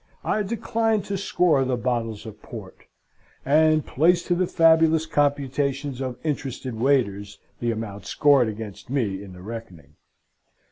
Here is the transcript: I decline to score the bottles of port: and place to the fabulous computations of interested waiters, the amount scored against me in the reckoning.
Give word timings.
I 0.23 0.41
decline 0.41 1.03
to 1.03 1.15
score 1.15 1.63
the 1.63 1.77
bottles 1.77 2.25
of 2.25 2.41
port: 2.41 2.87
and 3.45 3.85
place 3.85 4.23
to 4.23 4.33
the 4.33 4.47
fabulous 4.47 5.05
computations 5.05 6.01
of 6.01 6.17
interested 6.23 6.73
waiters, 6.73 7.37
the 7.59 7.69
amount 7.69 8.07
scored 8.07 8.47
against 8.47 8.89
me 8.89 9.21
in 9.23 9.33
the 9.33 9.43
reckoning. 9.43 9.97